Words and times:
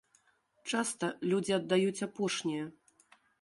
Часта 0.71 1.09
людзі 1.33 1.53
аддаюць 1.59 2.05
апошняе. 2.09 2.63